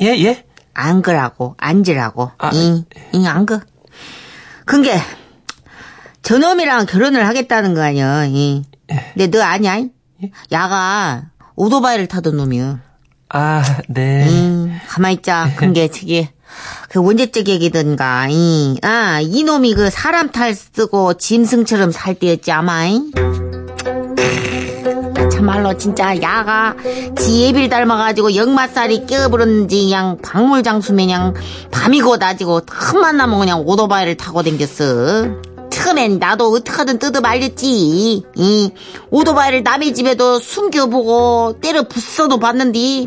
예 0.00 0.06
예. 0.18 0.44
안그라고 0.74 1.56
앉으라고 1.58 2.30
아, 2.38 2.50
이, 2.52 2.84
이 3.12 3.26
안그 3.26 3.60
근게 4.64 4.98
저놈이랑 6.22 6.86
결혼을 6.86 7.26
하겠다는 7.26 7.74
거 7.74 7.82
아니야 7.82 8.24
이. 8.26 8.64
근데 9.14 9.26
너 9.28 9.42
아냐 9.42 9.82
야가 10.52 11.30
오토바이를 11.56 12.06
타던 12.06 12.36
놈이야 12.36 12.80
아 13.32 13.62
네. 13.88 14.28
음, 14.28 14.78
가만히 14.88 15.14
있자. 15.16 15.52
근게 15.56 15.88
저기 15.88 16.28
그 16.88 17.00
언제적 17.00 17.48
얘기든가. 17.48 18.26
이, 18.28 18.76
아, 18.82 19.20
이놈이 19.22 19.74
그 19.74 19.88
사람 19.88 20.32
탈 20.32 20.54
쓰고 20.54 21.14
짐승처럼 21.14 21.92
살 21.92 22.16
때였지 22.16 22.50
아마. 22.50 22.86
이? 22.86 23.12
참말로 25.40 25.76
진짜 25.78 26.14
야가 26.20 26.76
지 27.16 27.42
예빌 27.46 27.70
닮아가지고 27.70 28.34
역마살이 28.34 29.06
끼어버렸는지 29.06 29.84
그냥 29.84 30.18
박물장수 30.22 30.92
마냥 30.92 31.34
밤이고 31.70 32.18
낮이고 32.18 32.60
틈만 32.66 33.16
나면 33.16 33.38
그냥 33.38 33.62
오토바이를 33.64 34.16
타고 34.16 34.42
댕겼어. 34.42 35.49
처음엔 35.80 36.18
나도 36.18 36.52
어떡하든 36.52 36.98
뜯어 36.98 37.20
말렸지. 37.20 38.22
이 38.36 38.70
오토바이를 39.10 39.62
남의 39.62 39.94
집에도 39.94 40.38
숨겨보고 40.38 41.58
때려 41.62 41.82
부숴도 41.82 42.38
봤는데 42.40 43.06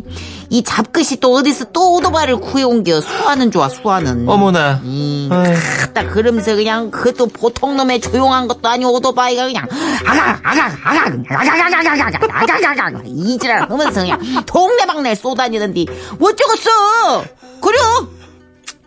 이 0.50 0.64
잡끝이 0.64 1.18
또 1.20 1.34
어디서 1.36 1.66
또 1.72 1.94
오토바이를 1.94 2.38
구해온겨. 2.38 3.02
수아는 3.02 3.52
좋아 3.52 3.70
수아는. 3.70 4.28
어머나. 4.28 4.82
이 4.84 5.30
아유. 5.32 5.56
딱 5.94 6.10
그러면서 6.12 6.56
그냥 6.56 6.90
그것도 6.90 7.28
보통 7.28 7.78
놈의 7.78 8.02
조용한 8.02 8.48
것도 8.48 8.68
아니고 8.68 8.94
오토바이가 8.94 9.46
그냥 9.46 9.68
아각 10.06 10.40
아각 10.44 10.74
아각아각아각 10.86 12.24
아각아각 12.30 13.04
이지랄 13.06 13.70
하면서 13.70 14.02
그냥 14.02 14.20
동네방네 14.46 15.16
쏘다니던디 15.16 15.88
어쩌겠어 16.20 17.24
그래 17.62 17.78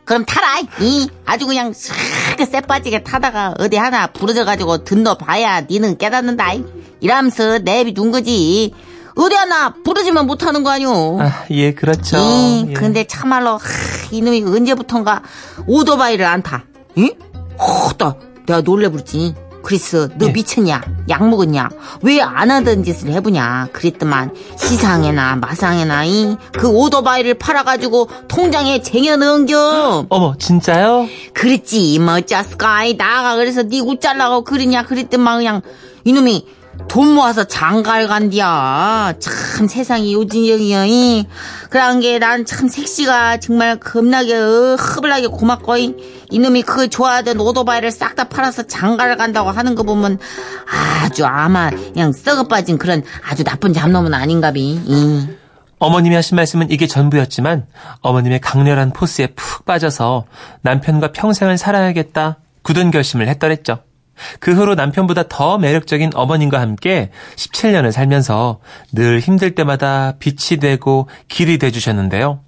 그럼 0.07 0.25
타라 0.25 0.61
이 0.81 1.09
아주 1.27 1.47
그냥 1.47 1.73
싹 1.75 1.95
쎄빠지게 2.39 3.03
타다가 3.03 3.55
어디 3.59 3.77
하나 3.77 4.07
부러져가지고 4.07 4.85
든너 4.85 5.19
봐야 5.19 5.61
니는 5.63 5.99
깨닫는다 5.99 6.53
이러면서 7.01 7.59
내비 7.59 7.93
둔 7.93 8.13
거지 8.13 8.73
어디 9.17 9.35
하나 9.35 9.75
부러지면 9.83 10.27
못하는 10.27 10.63
거 10.63 10.71
아니오 10.71 11.21
아, 11.21 11.45
예, 11.51 11.73
그렇죠. 11.75 12.17
이, 12.19 12.67
예. 12.69 12.73
근데 12.75 13.05
참말로 13.05 13.57
하, 13.57 13.61
이놈이 14.13 14.45
언제부턴가 14.45 15.23
오토바이를 15.67 16.25
안 16.25 16.43
타. 16.43 16.65
응? 16.99 17.11
허다 17.59 18.15
내가 18.47 18.61
놀래버렸지. 18.61 19.35
그랬어. 19.67 20.07
너 20.15 20.29
예. 20.29 20.31
미쳤냐? 20.31 20.81
약 21.09 21.29
먹었냐? 21.29 21.69
왜 22.03 22.21
안 22.21 22.53
하던 22.53 22.85
짓을 22.85 23.11
해보냐? 23.11 23.71
그랬더만 23.73 24.33
시상에나 24.57 25.35
마상에나 25.37 26.05
이, 26.05 26.37
그 26.53 26.69
오토바이를 26.69 27.35
팔아가지고 27.35 28.09
통장에 28.29 28.81
쟁여 28.81 29.17
넣은겨. 29.17 30.07
어머, 30.09 30.35
진짜요? 30.39 31.09
그랬지. 31.33 31.99
뭐 31.99 32.15
어쩌스까? 32.15 32.85
이 32.85 32.97
나가 32.97 33.35
그래서 33.35 33.65
니 33.65 33.81
웃잘라고 33.81 34.45
그러냐? 34.45 34.85
그랬더만 34.85 35.39
그냥 35.39 35.63
이놈이 36.05 36.47
돈 36.89 37.15
모아서 37.15 37.45
장가를 37.45 38.07
간디야. 38.09 39.15
참 39.19 39.69
세상이 39.69 40.15
요진영이야. 40.15 40.87
이. 40.87 41.27
그런 41.71 42.01
게 42.01 42.19
난참 42.19 42.69
색시가 42.69 43.39
정말 43.41 43.79
겁나게 43.79 44.35
어, 44.35 44.77
흐블나게 44.79 45.27
고맙고 45.27 45.77
이. 45.77 45.95
이놈이 46.31 46.63
그 46.63 46.89
좋아하던 46.89 47.41
오토바이를 47.41 47.91
싹 47.91 48.17
다 48.17 48.25
팔아서 48.25 48.63
장가를 48.63 49.17
간다고 49.19 49.51
하는 49.51 49.75
거 49.75 49.83
보면 49.83 50.19
아주 51.05 51.27
아마 51.27 51.69
그냥 51.69 52.13
썩어 52.13 52.45
빠진 52.45 52.79
그런 52.79 53.03
아주 53.29 53.45
나쁜 53.45 53.75
잡놈은 53.75 54.15
아닌가비. 54.15 54.81
이. 54.87 55.29
어머님이 55.79 56.15
하신 56.15 56.37
말씀은 56.37 56.71
이게 56.71 56.87
전부였지만 56.87 57.67
어머님의 58.01 58.41
강렬한 58.41 58.93
포스에 58.95 59.27
푹 59.37 59.67
빠져서 59.67 60.25
남편과 60.63 61.13
평생을 61.13 61.59
살아야겠다 61.59 62.39
굳은 62.63 62.91
결심을 62.91 63.29
했더랬죠. 63.29 63.81
그 64.41 64.55
후로 64.55 64.75
남편보다 64.75 65.25
더 65.29 65.59
매력적인 65.59 66.13
어머님과 66.15 66.61
함께 66.61 67.11
17년을 67.37 67.93
살면서 67.93 68.61
늘 68.93 69.21
힘들 69.21 69.55
때마다 69.55 70.15
빛이 70.19 70.59
되고 70.61 71.09
길이 71.29 71.59
돼주셨는데요. 71.59 72.41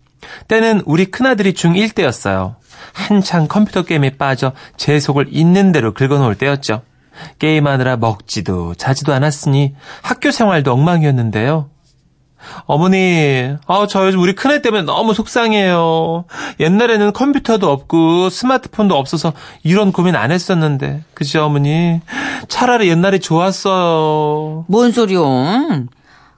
때는 0.49 0.83
우리 0.85 1.07
큰아들이 1.07 1.53
중1 1.53 1.95
때였어요. 1.95 2.57
한창 2.93 3.49
컴퓨터 3.49 3.83
게임에 3.83 4.11
빠져 4.11 4.53
제 4.77 4.99
속을 4.99 5.27
있는 5.31 5.73
대로 5.73 5.95
긁어놓을 5.95 6.35
때였죠. 6.35 6.83
게임하느라 7.39 7.97
먹지도 7.97 8.75
자지도 8.75 9.13
않았으니 9.13 9.75
학교 10.03 10.31
생활도 10.31 10.73
엉망이었는데요. 10.73 11.71
어머니, 12.67 13.55
아, 13.67 13.87
저 13.89 14.07
요즘 14.07 14.21
우리 14.21 14.35
큰애 14.35 14.63
때문에 14.63 14.83
너무 14.83 15.15
속상해요. 15.15 16.25
옛날에는 16.61 17.13
컴퓨터도 17.13 17.71
없고 17.71 18.31
스마트폰도 18.31 18.97
없어서 18.97 19.33
이런 19.63 19.93
고민 19.93 20.17
안 20.17 20.31
했었는데. 20.31 21.05
그죠, 21.15 21.45
어머니? 21.45 22.01
차라리 22.49 22.89
옛날이 22.89 23.21
좋았어요. 23.21 24.65
뭔 24.69 24.93
소리요? 24.93 25.87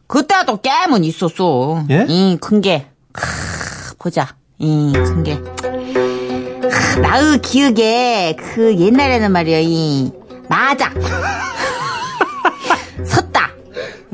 그때도 0.07 0.61
게임은 0.61 1.05
있었어. 1.05 1.85
예? 1.91 2.07
이, 2.09 2.37
큰 2.41 2.61
게. 2.61 2.87
크, 3.13 3.95
보자. 3.99 4.35
이, 4.59 4.93
큰 4.93 5.23
게. 5.23 5.39
크, 5.39 6.99
나의 7.01 7.39
기억에, 7.41 8.37
그, 8.37 8.77
옛날에는 8.77 9.31
말이야, 9.33 9.59
이, 9.61 10.11
마작. 10.49 10.93
섰다. 13.05 13.51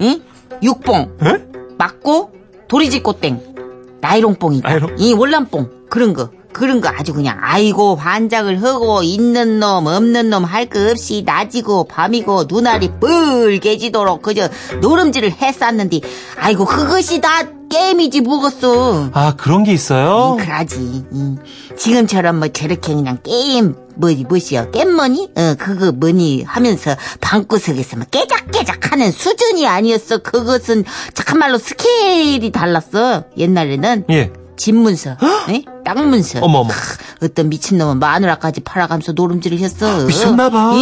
응? 0.00 0.22
육봉. 0.62 1.16
에? 1.22 1.55
맞고, 1.78 2.32
도리지꽃땡. 2.68 3.54
나이롱뽕이. 4.00 4.60
나이롱? 4.62 4.96
이, 4.98 5.12
월남뽕. 5.12 5.70
그런 5.88 6.12
거. 6.14 6.30
그런 6.52 6.80
거 6.80 6.88
아주 6.88 7.12
그냥 7.12 7.36
아이고 7.42 7.96
반작을 7.96 8.62
하고 8.62 9.02
있는 9.02 9.60
놈 9.60 9.86
없는 9.86 10.30
놈 10.30 10.42
할 10.42 10.64
거 10.70 10.90
없이 10.90 11.22
낮이고 11.26 11.84
밤이고 11.84 12.44
눈알이 12.48 12.92
뻘개지도록 12.98 14.22
그저 14.22 14.48
노름질을 14.80 15.32
했었는데 15.32 16.00
아이고 16.38 16.64
그것이 16.64 17.20
다 17.20 17.42
게임이지 17.70 18.20
뭐겠어. 18.22 19.10
아, 19.12 19.34
그런 19.36 19.64
게 19.64 19.72
있어요? 19.72 20.36
그러지. 20.40 21.04
이, 21.12 21.36
지금처럼 21.76 22.38
뭐 22.38 22.48
저렇게 22.48 22.94
그냥 22.94 23.18
게임 23.22 23.74
뭐지 23.96 24.24
뭐시여 24.24 24.70
깻머니? 24.70 25.30
어 25.38 25.54
그거 25.58 25.92
뭐니 25.92 26.44
하면서 26.44 26.94
방구석에서 27.20 27.96
막 27.96 28.10
깨작깨작 28.10 28.92
하는 28.92 29.10
수준이 29.10 29.66
아니었어. 29.66 30.18
그것은 30.18 30.84
참말로 31.14 31.58
스케일이 31.58 32.50
달랐어. 32.52 33.24
옛날에는 33.36 34.04
예. 34.10 34.32
집문서, 34.56 35.16
에? 35.50 35.64
땅문서. 35.84 36.40
어머, 36.40 36.60
어머. 36.60 36.70
크, 36.72 37.26
어떤 37.26 37.50
미친놈은 37.50 37.98
마누라까지 37.98 38.62
팔아가면서 38.62 39.12
노름질을 39.12 39.58
했어. 39.58 40.04
미쳤나봐. 40.06 40.74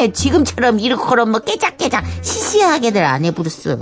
예, 0.00 0.12
지금처럼 0.12 0.80
이렇게 0.80 1.24
뭐 1.24 1.38
깨작깨작 1.38 2.04
시시하게들 2.22 3.04
안 3.04 3.24
해부렸어. 3.24 3.78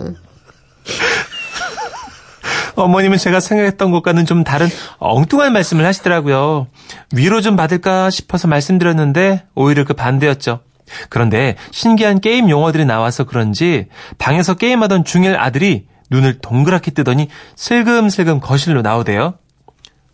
어머님은 2.81 3.19
제가 3.19 3.41
생각했던 3.41 3.91
것과는 3.91 4.27
좀 4.27 4.45
다른 4.45 4.69
엉뚱한 4.99 5.53
말씀을 5.53 5.85
하시더라고요. 5.87 6.67
위로 7.15 7.41
좀 7.41 7.57
받을까 7.57 8.11
싶어서 8.11 8.49
말씀드렸는데 8.49 9.45
오히려 9.55 9.85
그 9.85 9.95
반대였죠. 9.95 10.61
그런데 11.09 11.57
신기한 11.71 12.21
게임 12.21 12.51
용어들이 12.51 12.85
나와서 12.85 13.25
그런지 13.25 13.87
방에서 14.19 14.55
게임하던 14.55 15.05
중일 15.05 15.37
아들이 15.37 15.87
눈을 16.11 16.39
동그랗게 16.41 16.91
뜨더니 16.91 17.29
슬금슬금 17.55 18.41
거실로 18.41 18.83
나오대요. 18.83 19.35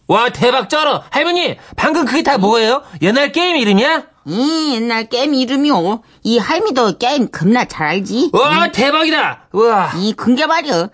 와 0.09 0.29
대박 0.29 0.69
쩔어 0.69 1.03
할머니 1.11 1.57
방금 1.75 2.05
그게 2.05 2.23
다 2.23 2.39
뭐예요? 2.39 2.83
옛날 3.03 3.33
게임 3.33 3.57
이름이야? 3.57 4.05
이 4.27 4.75
옛날 4.75 5.09
게임 5.09 5.35
이름이요. 5.35 6.03
이 6.23 6.39
할미도 6.39 6.99
게임 6.99 7.29
겁나 7.31 7.65
잘 7.65 7.87
알지? 7.89 8.31
와 8.33 8.71
대박이다 8.71 9.49
우와 9.53 9.93
이 9.97 10.13
근게 10.13 10.47
말이요. 10.47 10.91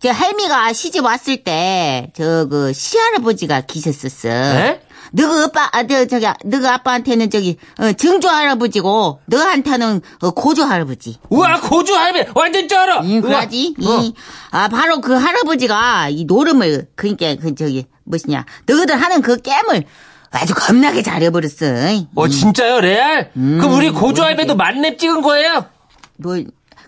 저 0.00 0.10
할미가 0.10 0.72
시집 0.72 1.04
왔을 1.04 1.38
때 1.44 2.10
저 2.14 2.46
그 2.48 2.72
시할아버지가 2.72 3.62
계셨었어. 3.62 4.28
에? 4.28 4.80
너가 5.12 5.44
아빠, 5.44 5.68
아, 5.72 5.82
너, 5.84 6.04
저기, 6.06 6.26
너가 6.44 6.74
아빠한테는 6.74 7.30
저기, 7.30 7.56
어, 7.78 7.92
증조 7.92 8.28
할아버지고, 8.28 9.20
너한테는, 9.26 10.00
어, 10.22 10.30
고조 10.32 10.64
할아버지. 10.64 11.18
우와 11.28 11.60
고조 11.60 11.94
할머니 11.94 12.26
완전 12.34 12.66
쩔어 12.66 13.00
응. 13.04 13.20
그러지. 13.20 13.76
어. 13.80 14.00
이, 14.02 14.12
아, 14.50 14.66
바로 14.68 15.00
그 15.00 15.12
할아버지가 15.12 16.08
이 16.08 16.24
노름을, 16.24 16.88
그니까, 16.96 17.36
그, 17.40 17.54
저기, 17.54 17.86
무엇이냐. 18.02 18.44
너희들 18.66 19.00
하는 19.00 19.22
그 19.22 19.40
게임을 19.40 19.84
아주 20.32 20.52
겁나게 20.52 21.02
잘해버렸어. 21.02 22.06
어 22.16 22.26
진짜요 22.28 22.80
레알? 22.80 23.30
음, 23.36 23.58
그럼 23.60 23.74
우리 23.74 23.90
고주 23.90 24.20
할배도 24.24 24.56
만렙 24.56 24.98
찍은 24.98 25.22
거예요? 25.22 25.66
뭐, 26.16 26.36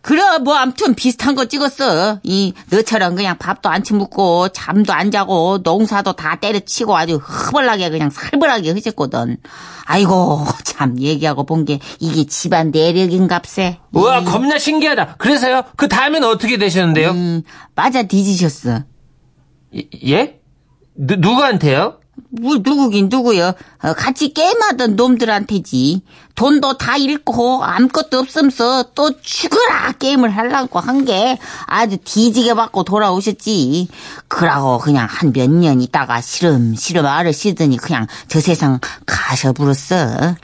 그래, 0.06 0.22
뭐, 0.38 0.54
암튼 0.54 0.94
비슷한 0.94 1.34
거 1.34 1.46
찍었어. 1.46 2.20
이, 2.22 2.52
너처럼 2.70 3.16
그냥 3.16 3.36
밥도 3.38 3.68
안 3.68 3.82
치먹고, 3.82 4.50
잠도 4.50 4.92
안 4.92 5.10
자고, 5.10 5.58
농사도 5.64 6.12
다 6.12 6.36
때려치고 6.36 6.96
아주 6.96 7.16
흐벌나게 7.16 7.90
그냥 7.90 8.10
살벌하게 8.10 8.70
하셨거든. 8.70 9.38
아이고, 9.84 10.46
참, 10.62 11.00
얘기하고 11.00 11.44
본 11.44 11.64
게, 11.64 11.80
이게 11.98 12.22
집안 12.22 12.70
내력인갑세. 12.70 13.80
우와 13.94 14.22
겁나 14.22 14.60
신기하다 14.60 15.16
그래서요 15.16 15.64
그 15.74 15.88
다음엔 15.88 16.22
어떻게 16.22 16.56
되셨는데요? 16.56 17.10
음, 17.10 17.42
맞아 17.74 18.04
뒤지셨어. 18.04 18.84
예? 19.74 19.82
예? 20.06 20.40
누, 20.94 21.16
누구한테요? 21.16 21.98
뭘 22.30 22.60
누구긴 22.62 23.08
누구요? 23.08 23.52
어, 23.82 23.92
같이 23.94 24.32
게임하던 24.32 24.96
놈들한테지. 24.96 26.02
돈도 26.34 26.76
다 26.78 26.96
잃고 26.96 27.62
아무것도 27.64 28.18
없으면서 28.18 28.84
또 28.94 29.20
죽어라 29.20 29.92
게임을 29.92 30.30
하려고 30.30 30.80
한 30.80 31.04
게 31.04 31.38
아주 31.66 31.96
뒤지게 31.98 32.54
받고 32.54 32.84
돌아오셨지. 32.84 33.88
그러고 34.28 34.78
그냥 34.78 35.06
한 35.10 35.32
몇 35.32 35.48
년 35.50 35.80
있다가 35.80 36.20
시름시름 36.20 37.04
씻더니 37.32 37.76
그냥 37.76 38.06
저 38.28 38.40
세상 38.40 38.80
가셔버렸어. 39.06 40.34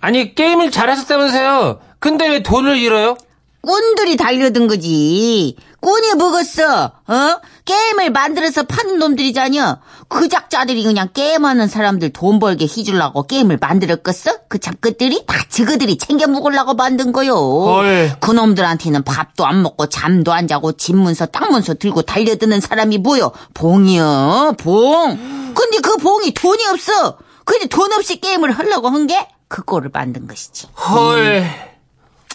아니 0.00 0.34
게임을 0.34 0.70
잘하셨다면서요 0.70 1.80
근데 2.00 2.28
왜 2.28 2.42
돈을 2.42 2.78
잃어요? 2.78 3.16
꾼들이 3.62 4.16
달려든 4.16 4.66
거지. 4.66 5.56
꾼이 5.80 6.14
먹었어. 6.14 6.92
어? 7.06 7.40
게임을 7.64 8.10
만들어서 8.10 8.64
파는 8.64 8.98
놈들이잖여. 8.98 9.78
그 10.08 10.28
작자들이 10.28 10.82
그냥 10.84 11.08
게임하는 11.14 11.68
사람들 11.68 12.10
돈 12.12 12.38
벌게 12.38 12.64
해주려고 12.64 13.22
게임을 13.26 13.58
만들었겠어? 13.60 14.38
그 14.48 14.58
잡것들이 14.58 15.24
다 15.26 15.36
저거들이 15.48 15.96
챙겨 15.98 16.26
먹으려고 16.26 16.74
만든 16.74 17.12
거요. 17.12 17.34
헐. 17.34 18.16
그 18.20 18.32
놈들한테는 18.32 19.04
밥도 19.04 19.46
안 19.46 19.62
먹고 19.62 19.86
잠도 19.88 20.32
안 20.32 20.48
자고 20.48 20.72
집 20.72 20.96
문서 20.96 21.26
땅 21.26 21.50
문서 21.50 21.74
들고 21.74 22.02
달려드는 22.02 22.60
사람이 22.60 22.98
뭐요? 22.98 23.32
봉이요. 23.54 24.54
봉. 24.58 25.52
근데 25.54 25.78
그 25.82 25.96
봉이 25.98 26.34
돈이 26.34 26.64
없어. 26.66 27.18
근데 27.44 27.66
돈 27.66 27.92
없이 27.92 28.20
게임을 28.20 28.50
하려고 28.52 28.88
한 28.88 29.06
게 29.06 29.26
그거를 29.48 29.90
만든 29.92 30.26
것이지. 30.26 30.66
헐 30.74 31.44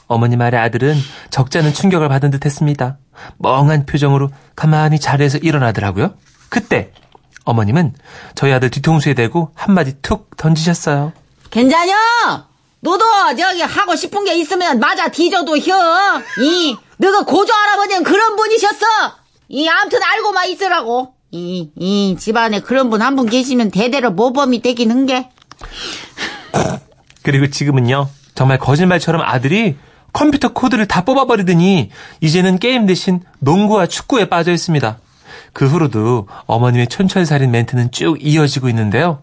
어머니 0.08 0.36
말에 0.38 0.58
아들은 0.58 0.96
적잖은 1.30 1.74
충격을 1.74 2.08
받은 2.10 2.32
듯 2.32 2.46
했습니다. 2.46 2.98
멍한 3.38 3.86
표정으로 3.86 4.30
가만히 4.56 5.00
자리에서 5.00 5.38
일어나더라고요. 5.38 6.14
그때 6.50 6.92
어머님은 7.44 7.94
저희 8.36 8.52
아들 8.52 8.70
뒤통수에 8.70 9.14
대고 9.14 9.52
한마디 9.56 9.96
툭 10.02 10.36
던지셨어요. 10.38 11.14
괜찮여? 11.50 11.94
너도 12.80 13.06
저기 13.38 13.62
하고 13.62 13.96
싶은 13.96 14.26
게 14.26 14.36
있으면 14.38 14.80
맞아 14.80 15.10
뒤져도 15.10 15.58
혀. 15.58 15.74
이 16.42 16.76
너가 16.98 17.24
고조 17.24 17.54
할아버지는 17.54 18.04
그런 18.04 18.36
분이셨어. 18.36 18.86
이 19.50 19.68
아무튼 19.68 20.02
알고만 20.04 20.50
있으라고. 20.50 21.14
이, 21.32 21.72
이 21.76 22.16
집안에 22.18 22.62
그런 22.62 22.90
분 22.90 23.02
한분 23.02 23.28
계시면 23.28 23.72
대대로 23.72 24.12
모범이 24.12 24.62
되긴 24.62 24.92
한 24.92 25.06
게. 25.06 25.30
그리고 27.22 27.50
지금은요, 27.50 28.08
정말 28.34 28.58
거짓말처럼 28.58 29.22
아들이 29.22 29.78
컴퓨터 30.14 30.54
코드를 30.54 30.88
다 30.88 31.02
뽑아버리더니 31.02 31.92
이제는 32.22 32.60
게임 32.60 32.86
대신 32.86 33.22
농구와 33.40 33.88
축구에 33.88 34.30
빠져 34.30 34.52
있습니다. 34.52 34.98
그 35.54 35.68
후로도 35.68 36.28
어머님의 36.46 36.88
촌철살인 36.88 37.52
멘트는 37.52 37.92
쭉 37.92 38.18
이어지고 38.20 38.70
있는데요. 38.70 39.22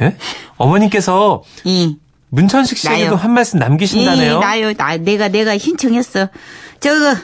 예? 0.00 0.16
어머님께서 0.56 1.42
이, 1.64 1.96
문천식 2.30 2.78
씨에게도 2.78 3.10
나요. 3.10 3.16
한 3.16 3.32
말씀 3.32 3.58
남기신다네요. 3.58 4.36
이 4.36 4.40
나요. 4.40 4.72
나 4.74 4.96
내가 4.96 5.28
내가 5.28 5.58
신청했어. 5.58 6.28
저거 6.78 7.16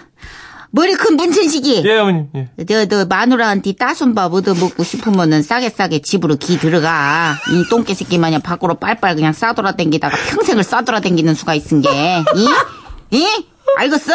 머리 0.70 0.94
큰 0.94 1.16
문천식이. 1.16 1.82
예, 1.86 1.98
어머님. 1.98 2.28
예. 2.34 2.64
저, 2.64 2.86
너, 2.86 3.04
마누라한테 3.06 3.72
따순밥 3.72 4.32
얻어 4.34 4.54
먹고 4.54 4.82
싶으면은 4.84 5.42
싸게 5.42 5.70
싸게 5.70 6.00
집으로 6.00 6.36
기 6.36 6.58
들어가. 6.58 7.36
이 7.50 7.68
똥개 7.70 7.94
새끼 7.94 8.18
마냥 8.18 8.40
밖으로 8.42 8.74
빨빨 8.74 9.14
그냥 9.14 9.32
싸돌아 9.32 9.72
댕기다가 9.72 10.16
평생을 10.30 10.64
싸돌아 10.64 11.00
댕기는 11.00 11.34
수가 11.34 11.54
있은 11.54 11.82
게. 11.82 11.88
이? 12.36 12.48
이? 13.16 13.26
알겠어? 13.78 14.12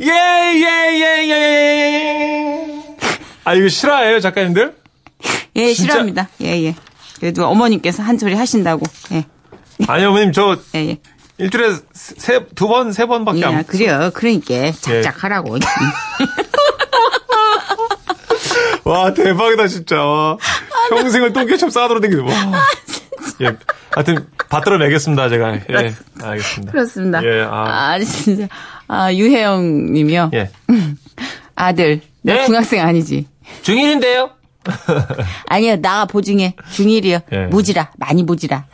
예, 0.00 0.06
예, 0.06 0.60
예, 0.60 1.00
예, 1.00 1.28
예, 1.28 1.94
예. 1.94 2.96
아, 3.44 3.54
이거 3.54 3.68
실화예요, 3.68 4.20
작가님들? 4.20 4.76
예, 5.56 5.72
진짜? 5.72 5.92
싫어합니다. 5.92 6.28
예, 6.42 6.64
예. 6.64 6.74
그래도 7.18 7.46
어머님께서 7.48 8.02
한 8.02 8.16
소리 8.18 8.34
하신다고. 8.34 8.86
예, 9.12 9.24
아니, 9.88 10.04
어머님, 10.04 10.32
저 10.32 10.56
예, 10.74 10.90
예. 10.90 10.98
일주일에 11.38 11.76
세, 11.92 12.44
두 12.54 12.68
번, 12.68 12.92
세 12.92 13.06
번밖에 13.06 13.40
예, 13.40 13.44
안. 13.44 13.64
그래요. 13.64 14.10
그러니까 14.12 14.72
작작 14.72 15.24
하라고. 15.24 15.56
와, 18.84 19.12
대박이다, 19.14 19.68
진짜. 19.68 20.02
와. 20.02 20.36
평생을 20.90 21.32
똥개처럼 21.32 21.70
싸돌아 21.70 22.00
다니는 22.00 22.24
와. 22.24 22.32
예. 23.42 23.56
하여튼, 23.90 24.26
받들어 24.48 24.78
매겠습니다, 24.78 25.28
제가. 25.28 25.54
예. 25.54 25.94
알겠습니다. 26.22 26.72
그렇습니다. 26.72 27.24
예, 27.24 27.42
아. 27.42 27.92
아, 27.92 27.98
진짜. 28.00 28.48
아, 28.88 29.12
유혜영 29.12 29.92
님이요. 29.92 30.30
예. 30.34 30.50
아들. 31.54 32.00
너 32.22 32.32
예? 32.32 32.46
중학생 32.46 32.80
아니지? 32.84 33.26
중일인데요? 33.62 34.30
아니요, 35.48 35.76
나 35.80 36.04
보증해. 36.06 36.54
중일이요. 36.72 37.18
예. 37.32 37.46
무지라. 37.46 37.90
많이 37.98 38.22
무지라. 38.22 38.66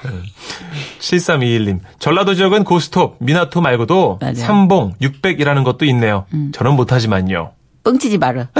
7321님. 1.00 1.80
전라도 1.98 2.34
지역은 2.34 2.64
고스톱, 2.64 3.16
미나토 3.20 3.60
말고도 3.60 4.18
맞아요. 4.20 4.32
음. 4.32 4.34
삼봉, 4.34 4.94
600이라는 5.00 5.64
것도 5.64 5.84
있네요. 5.86 6.26
저는 6.52 6.72
못하지만요. 6.74 7.52
뻥치지 7.84 8.18
마라. 8.18 8.48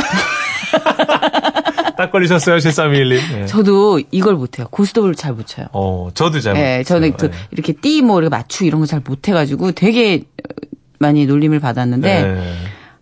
딱 1.96 2.10
걸리셨어요, 2.10 2.56
7321님. 2.56 3.40
예. 3.42 3.46
저도 3.46 4.00
이걸 4.10 4.34
못해요. 4.34 4.66
고스톱을 4.70 5.14
잘 5.14 5.32
못 5.34 5.46
쳐요. 5.46 5.66
어, 5.72 6.08
저도 6.14 6.40
잘 6.40 6.56
예, 6.56 6.60
못했어요. 6.78 6.84
저는 6.84 7.16
그 7.16 7.26
예. 7.26 7.30
이렇게 7.52 7.72
띠 7.72 8.02
뭐 8.02 8.18
이렇게 8.20 8.30
맞추 8.36 8.64
이런 8.64 8.80
거 8.80 8.86
잘 8.86 9.00
못해가지고 9.04 9.72
되게 9.72 10.24
많이 10.98 11.26
놀림을 11.26 11.60
받았는데 11.60 12.08
예. 12.08 12.54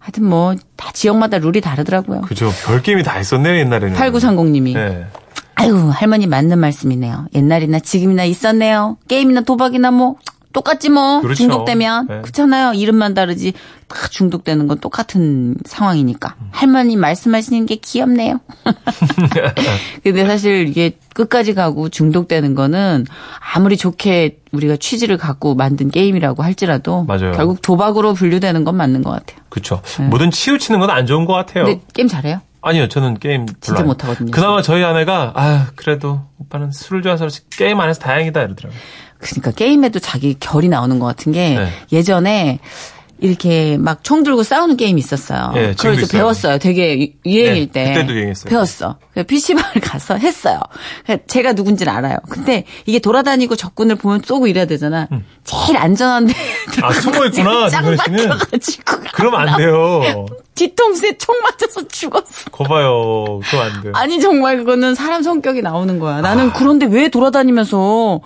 하여튼 0.03 0.25
뭐 0.25 0.55
다 0.83 0.91
지역마다 0.93 1.39
룰이 1.39 1.61
다르더라고요. 1.61 2.23
그죠. 2.23 2.51
별 2.67 2.83
게임이 2.83 3.05
다 3.05 3.21
있었네요, 3.21 3.57
옛날에는. 3.61 3.97
8930님이 3.97 4.75
예. 4.77 5.07
아유 5.55 5.91
할머니 5.95 6.27
맞는 6.27 6.59
말씀이네요. 6.59 7.27
옛날이나 7.35 7.79
지금이나 7.79 8.25
있었네요. 8.25 8.97
게임이나 9.07 9.43
도박이나 9.43 9.93
뭐 9.93 10.17
똑같지 10.53 10.89
뭐 10.91 11.21
그렇죠. 11.21 11.37
중독되면 11.43 12.07
네. 12.09 12.21
그렇잖아요 12.23 12.73
이름만 12.75 13.15
다르지 13.15 13.53
다 13.89 14.09
중독되는 14.09 14.69
건 14.69 14.79
똑같은 14.81 15.55
상황이니까 15.65 16.35
할머니 16.51 16.97
말씀하시는 16.97 17.67
게 17.67 17.77
귀엽네요 17.77 18.41
근데 20.03 20.27
사실 20.27 20.69
이게 20.69 20.97
끝까지 21.15 21.55
가고 21.55 21.89
중독되는 21.89 22.55
거는 22.55 23.07
아무리 23.55 23.77
좋게 23.77 24.39
우리가 24.53 24.77
취지를 24.77 25.17
갖고 25.17 25.55
만든 25.55 25.91
게임이라고 25.91 26.43
할지라도 26.43 27.05
맞아요. 27.05 27.33
결국 27.33 27.61
도박으로 27.63 28.15
분류되는 28.15 28.65
건 28.65 28.77
맞는 28.77 29.03
것 29.03 29.11
같아요 29.11 29.41
그쵸. 29.49 29.83
뭐든 30.09 30.31
치우치는 30.31 30.81
건 30.81 30.91
안 30.93 31.07
좋은 31.07 31.25
것 31.25 31.33
같아요. 31.33 31.65
근데 31.65 31.81
게임 31.95 32.07
잘해요 32.09 32.41
아니요, 32.65 32.87
저는 32.89 33.19
게임 33.19 33.47
진짜 33.61 33.81
안- 33.81 33.87
못하거든요, 33.87 34.31
그나마 34.31 34.63
저희 34.63 34.85
아내가 34.85 35.33
아 35.35 35.67
그래도 35.75 36.21
오빠는 36.39 36.71
술을 36.71 37.03
그렇지 37.03 37.49
게임 37.51 37.81
안 37.81 37.89
해서 37.89 37.99
다행이다 38.01 38.41
이러더라고요. 38.43 38.79
그러니까 39.23 39.51
게임에도 39.53 39.99
자기 40.01 40.37
결이 40.39 40.69
나오는 40.69 40.99
것 40.99 41.07
같은 41.07 41.33
게 41.33 41.55
네. 41.55 41.69
예전에 41.93 42.59
이렇게 43.21 43.77
막 43.79 44.03
총 44.03 44.25
들고 44.25 44.43
싸우는 44.43 44.77
게임이 44.77 44.99
있었어요. 44.99 45.53
예, 45.55 45.75
그걸 45.77 45.95
이제. 46.03 46.19
배웠어요. 46.19 46.59
되게 46.59 47.01
유- 47.01 47.09
유행일 47.25 47.71
네, 47.71 47.73
때. 47.73 47.95
그때도 47.95 48.15
유행했어요. 48.15 48.51
배웠어. 48.51 48.97
PC방을 49.29 49.75
가서 49.81 50.17
했어요. 50.17 50.59
제가 51.29 51.53
누군지는 51.53 51.93
알아요. 51.93 52.17
근데 52.29 52.65
이게 52.85 52.99
돌아다니고 52.99 53.55
적군을 53.55 53.95
보면 53.95 54.23
쏘고 54.25 54.49
이래야 54.49 54.65
되잖아. 54.65 55.07
제일 55.45 55.77
안전한데. 55.79 56.35
아, 56.83 56.93
숨어 56.93 57.27
있구나, 57.27 57.69
짱. 57.71 57.95
박혀가지고. 57.97 58.97
그러면 59.13 59.49
안 59.49 59.57
돼요. 59.57 60.03
뒤통수에 60.57 61.17
총 61.17 61.37
맞아서 61.43 61.87
죽었어. 61.87 62.51
거봐요. 62.51 63.39
그럼 63.49 63.63
안 63.63 63.83
돼요. 63.83 63.93
아니 63.95 64.21
정말 64.21 64.57
그거는 64.59 64.97
사람 64.97 65.23
성격이 65.23 65.63
나오는 65.63 66.01
거야. 66.01 66.21
나는 66.23 66.51
아. 66.51 66.53
그런데 66.53 66.87
왜 66.87 67.09
돌아다니면서 67.09 68.21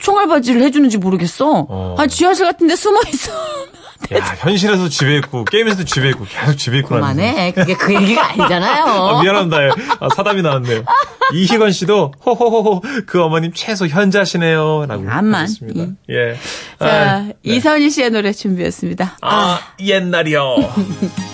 총알바지를 0.00 0.62
해주는지 0.62 0.98
모르겠어. 0.98 1.66
어. 1.68 1.94
아 1.98 2.06
지하실 2.06 2.46
같은데 2.46 2.74
숨어 2.76 2.98
있어. 3.12 3.32
야, 4.14 4.18
현실에서 4.38 4.88
집에 4.88 5.18
있고 5.18 5.44
게임에서도 5.44 5.84
집에 5.84 6.08
있고 6.08 6.24
계속 6.24 6.56
집에 6.56 6.78
있고 6.78 6.88
그만해. 6.96 7.52
그게 7.52 7.74
그 7.74 7.94
얘기가 7.94 8.30
아니잖아요. 8.30 8.82
아, 8.88 9.22
미안합니다. 9.22 9.62
예. 9.64 9.70
아, 10.00 10.08
사담이 10.16 10.42
나왔네요. 10.42 10.82
이희건 11.34 11.70
씨도 11.70 12.14
호호호호 12.24 12.82
그 13.06 13.22
어머님 13.22 13.52
최소 13.54 13.86
현자시네요. 13.86 14.86
라고 14.88 15.08
암만. 15.08 15.42
하셨습니다. 15.42 15.82
음. 15.82 15.96
예. 16.08 16.34
자 16.80 16.86
아, 16.88 17.28
이선희 17.44 17.90
씨의 17.90 18.10
노래 18.10 18.32
준비했습니다. 18.32 19.18
아, 19.20 19.60
옛날이요. 19.78 20.56